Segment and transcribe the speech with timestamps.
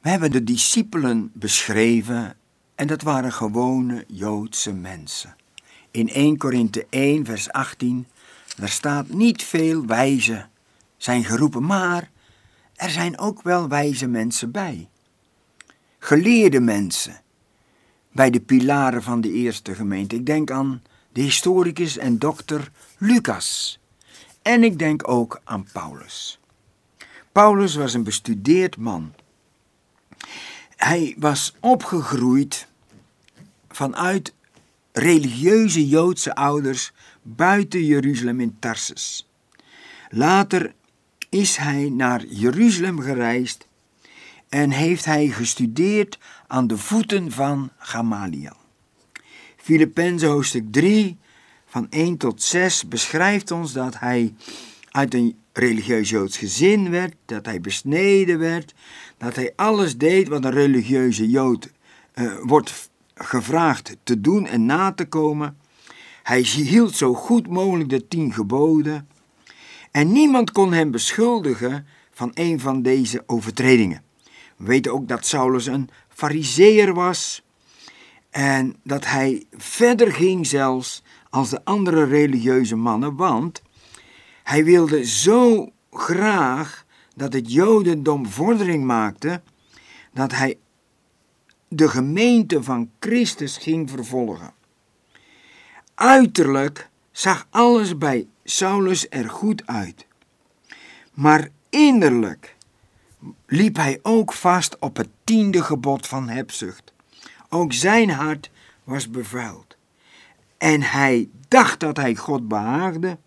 [0.00, 2.36] We hebben de discipelen beschreven
[2.74, 5.36] en dat waren gewone Joodse mensen.
[5.90, 8.06] In 1 Korinthe 1, vers 18,
[8.56, 10.50] daar staat niet veel wijzen
[10.96, 12.10] zijn geroepen, maar
[12.74, 14.88] er zijn ook wel wijze mensen bij.
[15.98, 17.20] Geleerde mensen
[18.12, 20.16] bij de pilaren van de eerste gemeente.
[20.16, 23.78] Ik denk aan de historicus en dokter Lucas.
[24.42, 26.40] En ik denk ook aan Paulus.
[27.32, 29.14] Paulus was een bestudeerd man.
[30.78, 32.66] Hij was opgegroeid
[33.68, 34.34] vanuit
[34.92, 36.92] religieuze Joodse ouders
[37.22, 39.28] buiten Jeruzalem in Tarsus.
[40.08, 40.74] Later
[41.28, 43.66] is hij naar Jeruzalem gereisd
[44.48, 48.56] en heeft hij gestudeerd aan de voeten van Gamaliel.
[49.56, 51.18] Filippenzen hoofdstuk 3
[51.66, 54.34] van 1 tot 6 beschrijft ons dat hij
[54.90, 58.74] uit een religieus Joods gezin werd, dat hij besneden werd,
[59.18, 61.70] dat hij alles deed wat een religieuze Jood
[62.14, 65.58] uh, wordt gevraagd te doen en na te komen.
[66.22, 69.08] Hij hield zo goed mogelijk de tien geboden
[69.90, 74.02] en niemand kon hem beschuldigen van een van deze overtredingen.
[74.56, 77.42] We weten ook dat Saulus een fariseer was
[78.30, 83.62] en dat hij verder ging zelfs als de andere religieuze mannen, want
[84.42, 86.86] hij wilde zo graag
[87.18, 89.42] dat het Jodendom vordering maakte,
[90.12, 90.58] dat hij
[91.68, 94.52] de gemeente van Christus ging vervolgen.
[95.94, 100.06] Uiterlijk zag alles bij Saulus er goed uit,
[101.14, 102.56] maar innerlijk
[103.46, 106.92] liep hij ook vast op het tiende gebod van hebzucht.
[107.48, 108.50] Ook zijn hart
[108.84, 109.76] was bevuild.
[110.58, 113.18] En hij dacht dat hij God behaagde,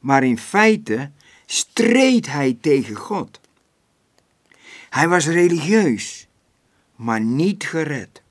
[0.00, 1.10] maar in feite
[1.46, 3.40] streed hij tegen God.
[4.90, 6.26] Hij was religieus,
[6.96, 8.22] maar niet gered.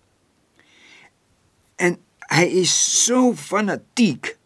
[1.75, 4.37] En hij is zo fanatiek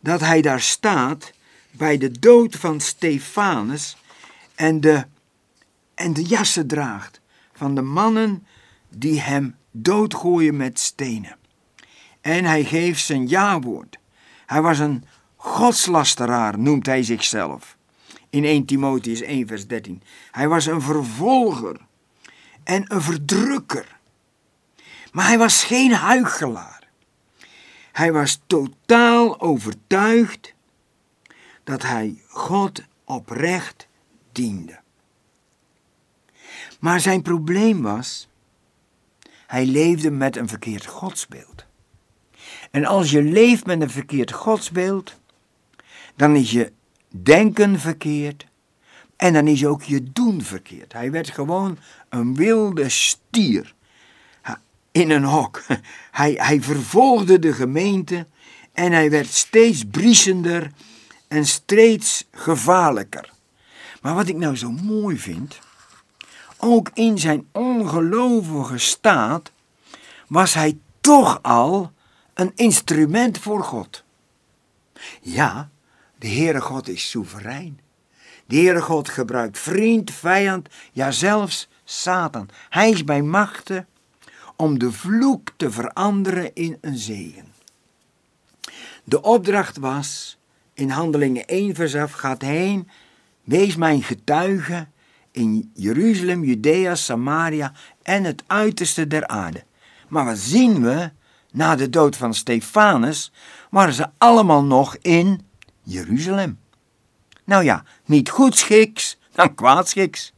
[0.00, 1.32] dat hij daar staat
[1.70, 3.96] bij de dood van Stefanus
[4.54, 5.04] en de,
[5.94, 7.20] en de jassen draagt
[7.52, 8.46] van de mannen
[8.88, 11.36] die hem doodgooien met stenen.
[12.20, 13.98] En hij geeft zijn ja-woord.
[14.46, 15.04] Hij was een
[15.42, 17.76] godslasteraar, noemt hij zichzelf.
[18.30, 20.02] In 1 Timotheus 1, vers 13.
[20.30, 21.76] Hij was een vervolger
[22.64, 23.98] en een verdrukker.
[25.12, 26.88] Maar hij was geen huichelaar.
[27.92, 30.54] Hij was totaal overtuigd
[31.64, 33.88] dat hij God oprecht
[34.32, 34.80] diende.
[36.80, 38.28] Maar zijn probleem was,
[39.46, 41.64] hij leefde met een verkeerd godsbeeld.
[42.70, 45.19] En als je leeft met een verkeerd godsbeeld,
[46.20, 46.72] dan is je
[47.08, 48.46] denken verkeerd
[49.16, 50.92] en dan is ook je doen verkeerd.
[50.92, 53.74] Hij werd gewoon een wilde stier
[54.92, 55.62] in een hok.
[56.20, 58.26] Hij, hij vervolgde de gemeente
[58.72, 60.70] en hij werd steeds briesender
[61.28, 63.32] en steeds gevaarlijker.
[64.00, 65.58] Maar wat ik nou zo mooi vind,
[66.58, 69.52] ook in zijn ongelovige staat
[70.26, 71.92] was hij toch al
[72.34, 74.04] een instrument voor God.
[75.20, 75.70] Ja,
[76.20, 77.80] de Heere God is soeverein.
[78.46, 82.48] De Heere God gebruikt vriend, vijand, ja zelfs Satan.
[82.68, 83.86] Hij is bij machten
[84.56, 87.44] om de vloek te veranderen in een zegen.
[89.04, 90.38] De opdracht was,
[90.74, 92.88] in Handelingen 1 vers af, gaat heen,
[93.44, 94.86] wees mijn getuige
[95.30, 99.64] in Jeruzalem, Judea, Samaria en het uiterste der aarde.
[100.08, 101.10] Maar wat zien we?
[101.52, 103.32] Na de dood van Stefanus
[103.70, 105.48] waren ze allemaal nog in
[105.82, 106.58] Jeruzalem.
[107.44, 110.32] Nou ja, niet goedschiks, dan kwaadschiks.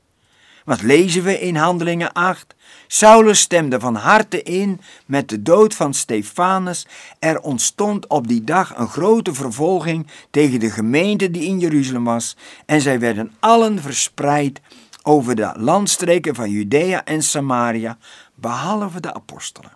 [0.64, 2.54] Wat lezen we in Handelingen 8?
[2.86, 6.86] Saulus stemde van harte in met de dood van Stefanus.
[7.19, 12.36] Er ontstond op die dag een grote vervolging tegen de gemeente die in Jeruzalem was,
[12.66, 14.60] en zij werden allen verspreid
[15.02, 17.99] over de landstreken van Judea en Samaria,
[18.34, 19.72] behalve de apostelen.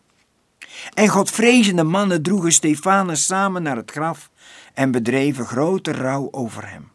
[0.94, 4.30] En godvrezende mannen droegen Stefanus samen naar het graf
[4.76, 6.90] en bedreven grote rouw over hem.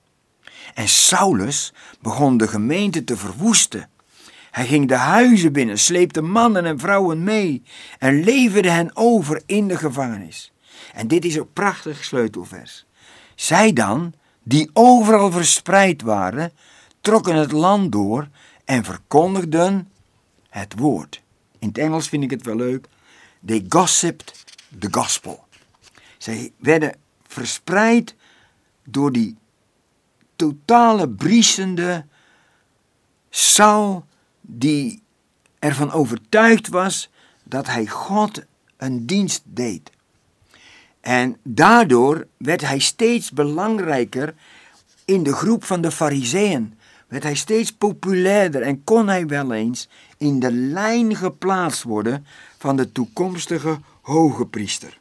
[0.73, 3.89] En Saulus begon de gemeente te verwoesten.
[4.51, 7.63] Hij ging de huizen binnen, sleepte mannen en vrouwen mee
[7.99, 10.51] en leverde hen over in de gevangenis.
[10.93, 12.85] En dit is een prachtig sleutelvers.
[13.35, 14.13] Zij dan,
[14.43, 16.51] die overal verspreid waren,
[17.01, 18.27] trokken het land door
[18.65, 19.91] en verkondigden
[20.49, 21.21] het woord.
[21.59, 22.87] In het Engels vind ik het wel leuk.
[23.45, 24.45] They gossiped
[24.79, 25.43] the gospel.
[26.17, 27.00] Zij werden
[27.31, 28.15] verspreid
[28.83, 29.37] door die
[30.35, 32.05] totale briesende
[33.29, 34.05] Saul
[34.41, 35.01] die
[35.59, 37.09] ervan overtuigd was
[37.43, 38.43] dat hij God
[38.77, 39.91] een dienst deed.
[41.01, 44.33] En daardoor werd hij steeds belangrijker
[45.05, 46.77] in de groep van de Fariseeën.
[47.07, 52.25] Werd hij steeds populairder en kon hij wel eens in de lijn geplaatst worden
[52.57, 55.00] van de toekomstige hoge priester.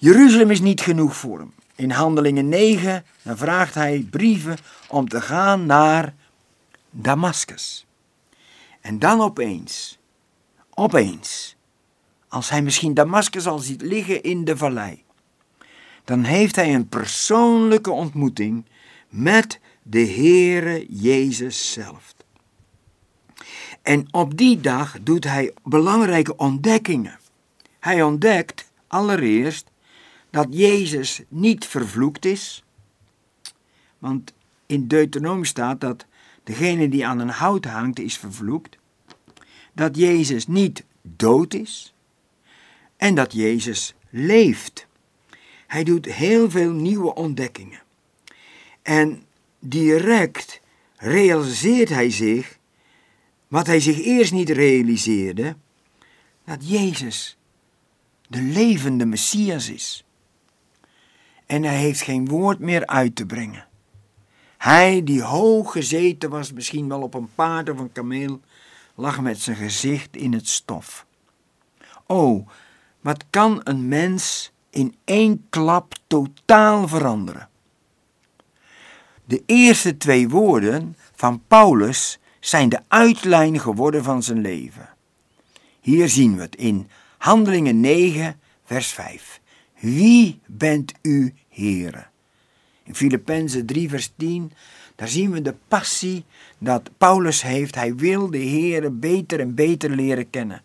[0.00, 1.52] Jeruzalem is niet genoeg voor hem.
[1.74, 4.56] In Handelingen 9 dan vraagt hij brieven
[4.88, 6.14] om te gaan naar
[6.90, 7.86] Damascus.
[8.80, 9.98] En dan opeens,
[10.74, 11.56] opeens,
[12.28, 15.02] als hij misschien Damascus al ziet liggen in de vallei,
[16.04, 18.64] dan heeft hij een persoonlijke ontmoeting
[19.08, 22.14] met de Heere Jezus zelf.
[23.82, 27.18] En op die dag doet hij belangrijke ontdekkingen.
[27.78, 29.69] Hij ontdekt allereerst
[30.30, 32.64] dat Jezus niet vervloekt is,
[33.98, 34.32] want
[34.66, 36.06] in Deuteronomie staat dat
[36.44, 38.78] degene die aan een hout hangt is vervloekt,
[39.72, 41.94] dat Jezus niet dood is
[42.96, 44.86] en dat Jezus leeft.
[45.66, 47.82] Hij doet heel veel nieuwe ontdekkingen.
[48.82, 49.22] En
[49.58, 50.60] direct
[50.96, 52.58] realiseert hij zich
[53.48, 55.56] wat hij zich eerst niet realiseerde,
[56.44, 57.36] dat Jezus
[58.28, 60.04] de levende Messias is.
[61.50, 63.66] En hij heeft geen woord meer uit te brengen.
[64.56, 68.40] Hij die hoog gezeten was, misschien wel op een paard of een kameel,
[68.94, 71.06] lag met zijn gezicht in het stof.
[72.06, 72.44] O,
[73.00, 77.48] wat kan een mens in één klap totaal veranderen?
[79.24, 84.88] De eerste twee woorden van Paulus zijn de uitlijn geworden van zijn leven.
[85.80, 86.88] Hier zien we het in
[87.18, 89.39] Handelingen 9, vers 5.
[89.80, 92.06] Wie bent u, Heere?
[92.82, 94.52] In Filippenzen 3, vers 10,
[94.94, 96.24] daar zien we de passie
[96.58, 97.74] dat Paulus heeft.
[97.74, 100.62] Hij wil de Heere beter en beter leren kennen.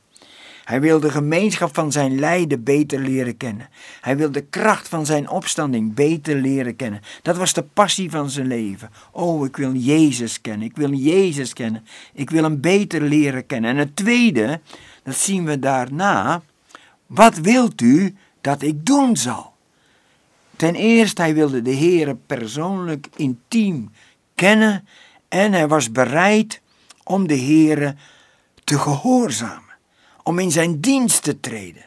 [0.64, 3.70] Hij wil de gemeenschap van zijn lijden beter leren kennen.
[4.02, 7.02] Hij wil de kracht van zijn opstanding beter leren kennen.
[7.22, 8.90] Dat was de passie van zijn leven.
[9.12, 10.68] Oh, ik wil Jezus kennen.
[10.68, 11.86] Ik wil Jezus kennen.
[12.14, 13.70] Ik wil hem beter leren kennen.
[13.70, 14.60] En het tweede,
[15.04, 16.42] dat zien we daarna.
[17.06, 19.54] Wat wilt u dat ik doen zal?
[20.56, 23.92] Ten eerste, hij wilde de Heer persoonlijk, intiem
[24.36, 24.88] kennen
[25.28, 26.62] en hij was bereid
[27.04, 27.96] om de Heer
[28.64, 29.74] te gehoorzamen
[30.24, 31.86] om in zijn dienst te treden,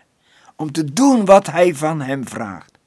[0.56, 2.78] om te doen wat hij van hem vraagt.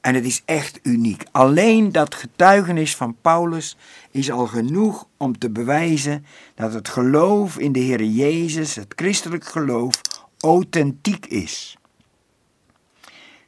[0.00, 1.24] En het is echt uniek.
[1.30, 3.76] Alleen dat getuigenis van Paulus
[4.10, 9.44] is al genoeg om te bewijzen dat het geloof in de Heer Jezus, het christelijk
[9.44, 10.00] geloof,
[10.40, 11.76] authentiek is.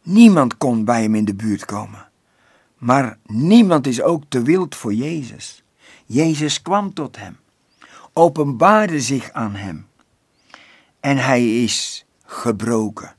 [0.04, 2.08] Niemand kon bij hem in de buurt komen,
[2.78, 5.62] maar niemand is ook te wild voor Jezus.
[6.06, 7.36] Jezus kwam tot hem,
[8.12, 9.86] openbaarde zich aan hem
[11.04, 13.14] en hij is gebroken.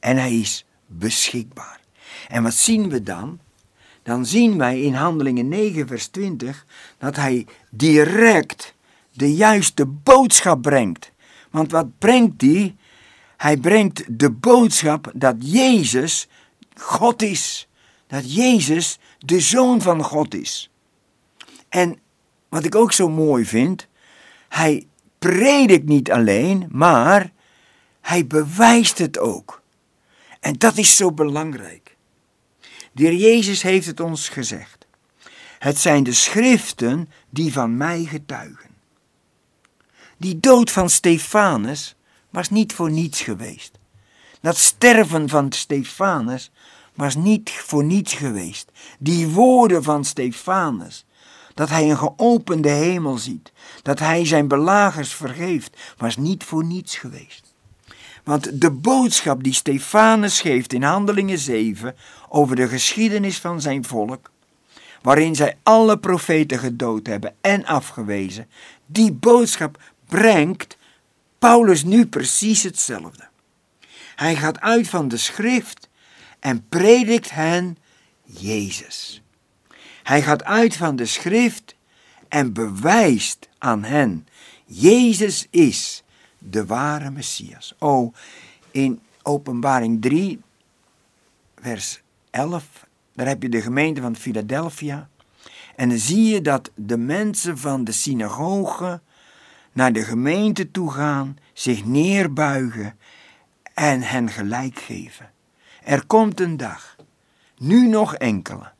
[0.00, 1.80] En hij is beschikbaar.
[2.28, 3.38] En wat zien we dan?
[4.02, 6.66] Dan zien wij in Handelingen 9, vers 20
[6.98, 8.74] dat hij direct
[9.12, 11.12] de juiste boodschap brengt.
[11.50, 12.76] Want wat brengt hij?
[13.42, 16.28] Hij brengt de boodschap dat Jezus
[16.74, 17.68] God is.
[18.06, 20.70] Dat Jezus de Zoon van God is.
[21.68, 21.98] En
[22.48, 23.88] wat ik ook zo mooi vind,
[24.48, 24.86] hij
[25.18, 27.32] predikt niet alleen, maar
[28.00, 29.62] hij bewijst het ook.
[30.40, 31.96] En dat is zo belangrijk.
[32.92, 34.86] De heer Jezus heeft het ons gezegd.
[35.58, 38.70] Het zijn de schriften die van mij getuigen.
[40.16, 41.96] Die dood van Stefanus
[42.32, 43.78] was niet voor niets geweest.
[44.40, 46.50] Dat sterven van Stefanus
[46.94, 48.70] was niet voor niets geweest.
[48.98, 51.06] Die woorden van Stefanus,
[51.54, 56.96] dat hij een geopende hemel ziet, dat hij zijn belagers vergeeft, was niet voor niets
[56.96, 57.54] geweest.
[58.24, 61.96] Want de boodschap die Stefanus geeft in Handelingen 7
[62.28, 64.30] over de geschiedenis van zijn volk,
[65.02, 68.48] waarin zij alle profeten gedood hebben en afgewezen,
[68.86, 70.76] die boodschap brengt
[71.42, 73.28] Paulus nu precies hetzelfde.
[74.14, 75.88] Hij gaat uit van de schrift
[76.40, 77.76] en predikt hen
[78.24, 79.22] Jezus.
[80.02, 81.76] Hij gaat uit van de schrift
[82.28, 84.26] en bewijst aan hen,
[84.64, 86.02] Jezus is
[86.38, 87.74] de ware Messias.
[87.78, 88.14] Oh,
[88.70, 90.40] in Openbaring 3,
[91.60, 95.08] vers 11, daar heb je de gemeente van Philadelphia.
[95.76, 99.00] En dan zie je dat de mensen van de synagoge
[99.72, 102.98] naar de gemeente toe gaan, zich neerbuigen
[103.74, 105.30] en hen gelijk geven.
[105.82, 106.96] Er komt een dag,
[107.58, 108.72] nu nog enkele,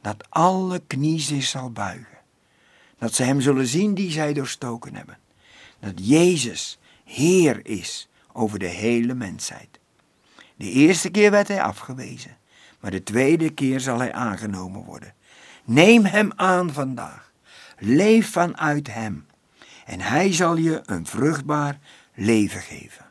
[0.00, 2.18] dat alle knie zich zal buigen
[2.98, 5.18] Dat ze hem zullen zien die zij doorstoken hebben.
[5.78, 9.78] Dat Jezus Heer is over de hele mensheid.
[10.56, 12.36] De eerste keer werd hij afgewezen,
[12.80, 15.14] maar de tweede keer zal hij aangenomen worden.
[15.64, 17.32] Neem hem aan vandaag.
[17.78, 19.26] Leef vanuit hem.
[19.86, 21.78] En hij zal je een vruchtbaar
[22.14, 23.04] leven geven.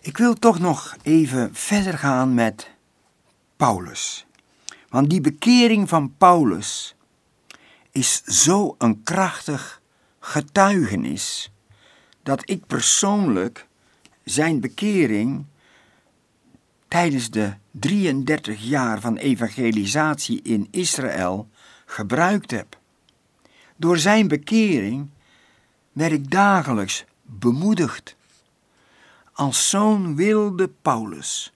[0.00, 2.70] Ik wil toch nog even verder gaan met
[3.56, 4.26] Paulus.
[4.88, 6.94] Want die bekering van Paulus
[7.90, 9.80] is zo een krachtig
[10.20, 11.52] getuigenis
[12.22, 13.66] dat ik persoonlijk
[14.24, 15.46] zijn bekering
[16.88, 21.48] tijdens de 33 jaar van evangelisatie in Israël
[21.86, 22.80] gebruikt heb.
[23.82, 25.10] Door zijn bekering
[25.92, 28.16] werd ik dagelijks bemoedigd.
[29.32, 31.52] Als zo'n wilde Paulus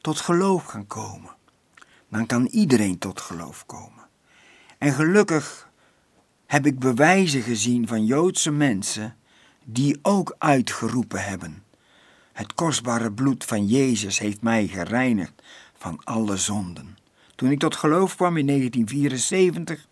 [0.00, 1.30] tot geloof gaan komen,
[2.08, 4.04] dan kan iedereen tot geloof komen.
[4.78, 5.68] En gelukkig
[6.46, 9.16] heb ik bewijzen gezien van Joodse mensen
[9.64, 11.62] die ook uitgeroepen hebben.
[12.32, 15.42] Het kostbare bloed van Jezus heeft mij gereinigd
[15.78, 16.96] van alle zonden.
[17.34, 19.86] Toen ik tot geloof kwam in 1974,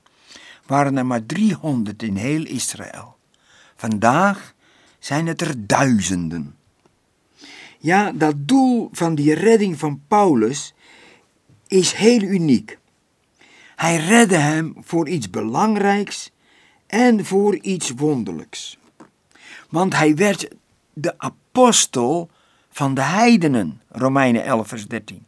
[0.67, 3.17] waren er maar 300 in heel Israël.
[3.77, 4.55] Vandaag
[4.99, 6.57] zijn het er duizenden.
[7.79, 10.75] Ja, dat doel van die redding van Paulus
[11.67, 12.79] is heel uniek.
[13.77, 16.31] Hij redde hem voor iets belangrijks
[16.87, 18.79] en voor iets wonderlijks.
[19.69, 20.49] Want hij werd
[20.93, 22.31] de apostel
[22.71, 25.25] van de heidenen, Romeinen 11, vers 13.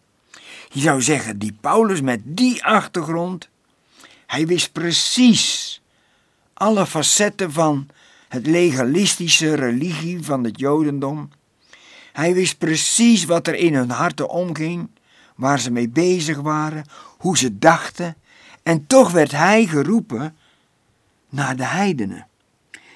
[0.69, 3.49] Je zou zeggen, die Paulus met die achtergrond,
[4.27, 5.83] hij wist precies
[6.55, 7.89] alle facetten van
[8.29, 11.31] het legalistische religie van het Jodendom.
[12.13, 14.89] Hij wist precies wat er in hun harten omging,
[15.37, 16.85] waar ze mee bezig waren,
[17.19, 18.17] hoe ze dachten.
[18.63, 20.37] En toch werd hij geroepen
[21.29, 22.27] naar de heidenen.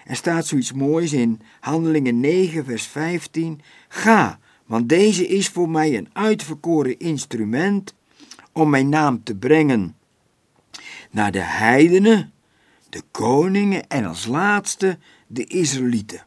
[0.05, 3.61] Er staat zoiets moois in Handelingen 9, vers 15.
[3.89, 7.95] Ga, want deze is voor mij een uitverkoren instrument
[8.53, 9.97] om mijn naam te brengen
[11.11, 12.33] naar de heidenen,
[12.89, 16.27] de koningen en als laatste de Israëlieten.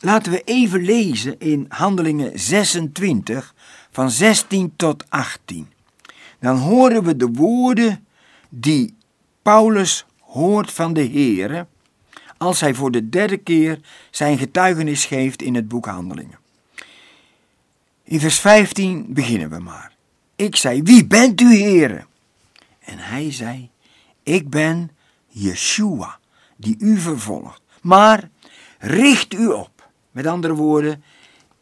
[0.00, 3.54] Laten we even lezen in Handelingen 26
[3.90, 5.68] van 16 tot 18.
[6.40, 8.06] Dan horen we de woorden
[8.48, 8.96] die
[9.42, 11.66] Paulus hoort van de Heere
[12.36, 13.80] als hij voor de derde keer
[14.10, 16.38] zijn getuigenis geeft in het boek Handelingen.
[18.04, 19.92] In vers 15 beginnen we maar.
[20.36, 22.06] Ik zei, wie bent u, Heere?
[22.88, 23.70] En hij zei,
[24.22, 24.90] ik ben
[25.26, 26.18] Yeshua,
[26.56, 27.62] die u vervolgt.
[27.82, 28.30] Maar
[28.78, 29.90] richt u op.
[30.10, 31.02] Met andere woorden,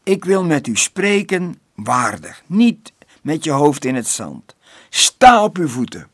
[0.02, 2.92] ik wil met u spreken waardig, niet
[3.23, 4.56] met je hoofd in het zand.
[4.88, 6.09] Sta op uw voeten,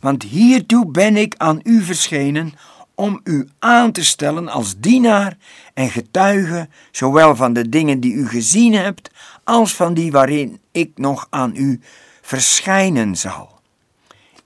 [0.00, 2.52] want hiertoe ben ik aan u verschenen
[2.94, 5.36] om u aan te stellen als dienaar
[5.74, 9.10] en getuige, zowel van de dingen die u gezien hebt,
[9.44, 11.80] als van die waarin ik nog aan u
[12.20, 13.57] verschijnen zal.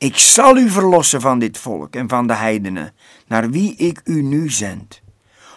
[0.02, 2.94] Ik zal u verlossen van dit volk en van de heidenen,
[3.26, 5.02] naar wie ik u nu zend,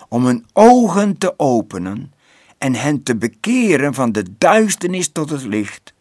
[0.10, 2.14] om hun ogen te openen
[2.58, 5.94] en hen te bekeren van de duisternis tot het licht,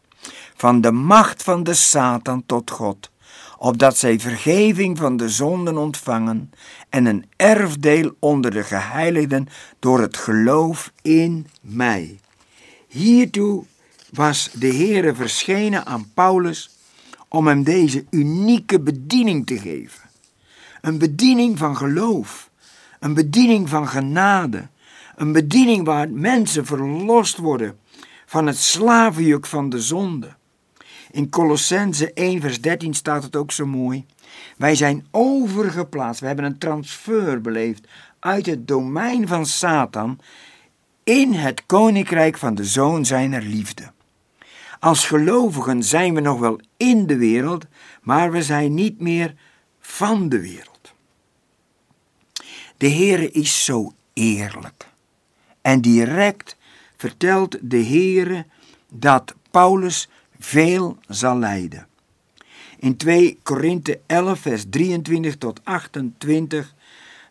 [0.57, 3.11] van de macht van de Satan tot God
[3.59, 6.51] opdat zij vergeving van de zonden ontvangen
[6.89, 9.49] en een erfdeel onder de geheiligden
[9.79, 12.19] door het geloof in mij.
[12.89, 13.65] Hiertoe
[14.13, 16.74] was de Heere verschenen aan Paulus
[17.35, 20.03] om hem deze unieke bediening te geven.
[20.81, 22.51] Een bediening van geloof,
[23.01, 24.69] een bediening van genade,
[25.17, 27.79] een bediening waar mensen verlost worden
[28.27, 30.35] van het slavenjuk van de zonde.
[31.11, 34.07] In Colossense 1, vers 13 staat het ook zo mooi.
[34.57, 37.87] Wij zijn overgeplaatst, we hebben een transfer beleefd
[38.19, 40.21] uit het domein van Satan
[41.05, 43.93] in het koninkrijk van de zoon zijner liefde.
[44.85, 47.67] Als gelovigen zijn we nog wel in de wereld,
[48.03, 49.35] maar we zijn niet meer
[49.81, 50.95] van de wereld.
[52.77, 54.89] De Heere is zo eerlijk.
[55.61, 56.57] En direct
[56.97, 58.47] vertelt de Heere
[58.93, 61.87] dat Paulus veel zal lijden.
[62.79, 66.75] In 2 Korinthe 11, vers 23 tot 28,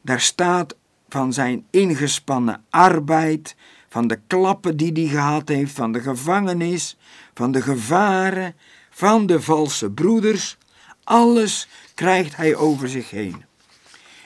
[0.01, 0.75] daar staat
[1.09, 3.55] van zijn ingespannen arbeid,
[3.89, 6.97] van de klappen die hij gehad heeft, van de gevangenis,
[7.33, 8.55] van de gevaren,
[8.89, 10.57] van de valse broeders.
[11.03, 13.45] Alles krijgt hij over zich heen.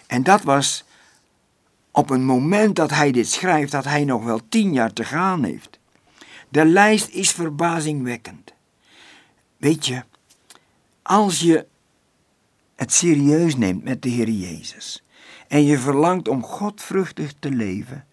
[0.08, 0.84] En dat was
[1.92, 5.44] op een moment dat hij dit schrijft, dat hij nog wel tien jaar te gaan
[5.44, 5.80] heeft.
[6.50, 8.54] De lijst is verbazingwekkend.
[9.58, 10.04] Weet je,
[11.02, 11.66] als je
[12.76, 15.04] het serieus neemt met de Heer Jezus
[15.48, 18.06] en je verlangt om godvruchtig te leven,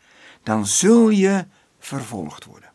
[0.43, 1.47] dan zul je
[1.79, 2.74] vervolgd worden.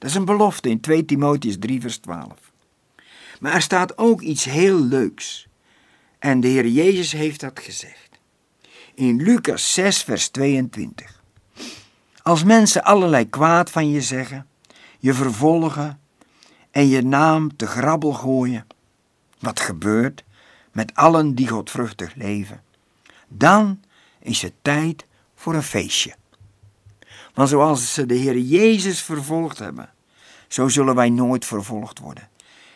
[0.00, 2.26] Dat is een belofte in 2 Timotheus 3, vers 12.
[3.40, 5.48] Maar er staat ook iets heel leuks.
[6.18, 8.08] En de Heer Jezus heeft dat gezegd.
[8.94, 11.22] In Lucas 6, vers 22.
[12.22, 14.46] Als mensen allerlei kwaad van je zeggen,
[14.98, 16.00] je vervolgen
[16.70, 18.66] en je naam te grabbel gooien,
[19.38, 20.24] wat gebeurt
[20.72, 22.62] met allen die godvruchtig leven,
[23.28, 23.80] dan
[24.18, 26.14] is het tijd voor een feestje.
[27.40, 29.90] Want zoals ze de Heer Jezus vervolgd hebben,
[30.48, 32.28] zo zullen wij nooit vervolgd worden.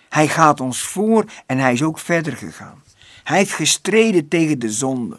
[0.08, 2.82] Hij gaat ons voor en hij is ook verder gegaan.
[3.24, 5.18] Hij heeft gestreden tegen de zonde.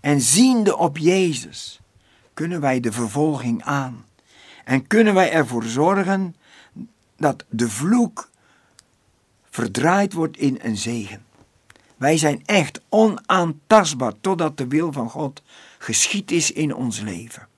[0.00, 1.80] En ziende op Jezus
[2.34, 4.04] kunnen wij de vervolging aan.
[4.64, 6.36] En kunnen wij ervoor zorgen
[7.16, 8.30] dat de vloek
[9.50, 11.24] verdraaid wordt in een zegen.
[11.96, 15.42] Wij zijn echt onaantastbaar totdat de wil van God
[15.78, 17.52] geschied is in ons leven.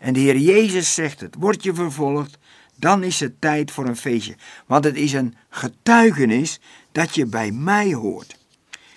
[0.00, 2.38] En de Heer Jezus zegt het, word je vervolgd,
[2.74, 4.36] dan is het tijd voor een feestje.
[4.66, 6.60] Want het is een getuigenis
[6.92, 8.38] dat je bij mij hoort.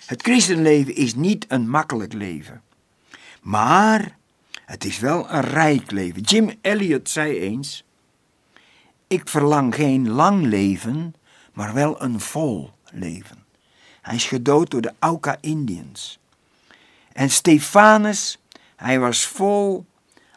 [0.06, 2.62] Het christenleven is niet een makkelijk leven.
[3.40, 4.16] Maar
[4.64, 6.22] het is wel een rijk leven.
[6.22, 7.84] Jim Elliot zei eens:
[9.06, 11.14] Ik verlang geen lang leven,
[11.52, 13.44] maar wel een vol leven.
[14.02, 16.18] Hij is gedood door de Auca Indians.
[17.12, 18.38] En Stefanus,
[18.76, 19.86] hij was vol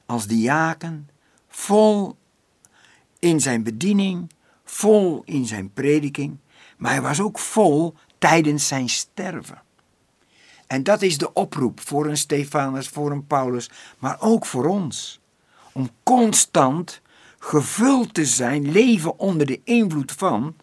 [0.05, 1.09] als diaken,
[1.47, 2.15] vol
[3.19, 4.31] in zijn bediening,
[4.63, 6.38] vol in zijn prediking,
[6.77, 9.62] maar hij was ook vol tijdens zijn sterven.
[10.67, 13.69] En dat is de oproep voor een Stefanus, voor een Paulus,
[14.00, 15.19] maar ook voor ons.
[15.71, 17.01] Om constant
[17.39, 20.55] gevuld te zijn, leven onder de invloed van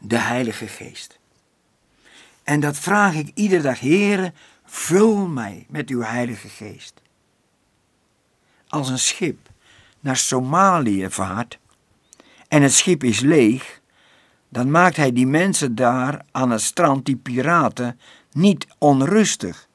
[0.00, 1.18] de Heilige Geest.
[2.42, 4.32] En dat vraag ik iedere dag, Heere,
[4.64, 7.00] vul mij met uw Heilige Geest.
[8.76, 9.48] Als een schip
[10.00, 11.58] naar Somalië vaart
[12.48, 13.80] en het schip is leeg,
[14.48, 18.00] dan maakt hij die mensen daar aan het strand, die piraten,
[18.32, 19.68] niet onrustig.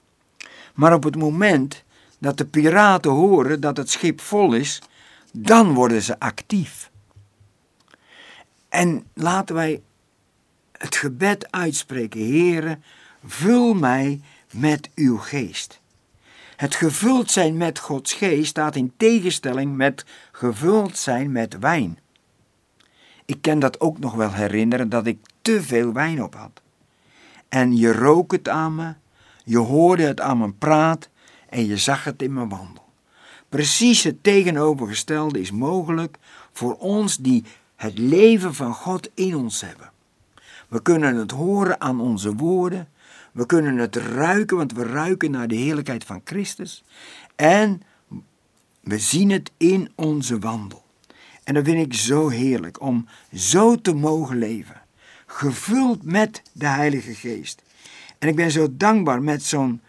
[0.74, 1.84] Maar op het moment
[2.20, 4.82] dat de piraten horen dat het schip vol is,
[5.34, 6.92] dan worden ze actief.
[8.70, 9.82] En laten wij
[10.72, 12.80] het gebed uitspreken, Heere,
[13.26, 15.81] vul mij met uw geest.
[16.62, 22.00] Het gevuld zijn met Gods geest staat in tegenstelling met gevuld zijn met wijn.
[23.26, 26.62] Ik kan dat ook nog wel herinneren dat ik te veel wijn op had.
[27.50, 28.94] En je rook het aan me,
[29.44, 31.10] je hoorde het aan mijn praat
[31.50, 32.86] en je zag het in mijn wandel.
[33.50, 36.18] Precies het tegenovergestelde is mogelijk
[36.52, 37.44] voor ons die
[37.76, 39.92] het leven van God in ons hebben.
[40.68, 42.90] We kunnen het horen aan onze woorden,
[43.32, 46.84] we kunnen het ruiken, want we ruiken naar de heerlijkheid van Christus.
[47.36, 47.82] En
[48.82, 50.84] we zien het in onze wandel.
[51.44, 54.82] En dat vind ik zo heerlijk om zo te mogen leven.
[55.26, 57.62] Gevuld met de Heilige Geest.
[58.20, 59.82] En ik ben zo dankbaar met zo'n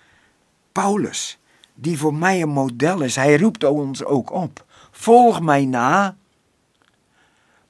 [0.73, 1.39] Paulus,
[1.75, 3.17] die voor mij een model is.
[3.17, 4.65] Hij roept ons ook op.
[4.91, 6.17] Volg mij na.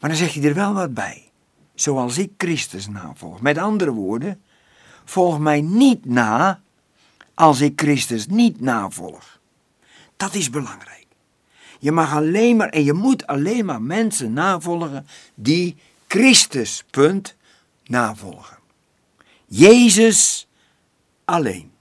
[0.01, 1.31] Maar dan zegt hij er wel wat bij.
[1.75, 3.41] Zoals ik Christus navolg.
[3.41, 4.43] Met andere woorden,
[5.05, 6.61] volg mij niet na
[7.35, 9.38] als ik Christus niet navolg.
[10.17, 11.07] Dat is belangrijk.
[11.79, 17.37] Je mag alleen maar en je moet alleen maar mensen navolgen die Christus, punt,
[17.85, 18.59] navolgen.
[19.47, 20.49] Jezus
[21.25, 21.72] alleen.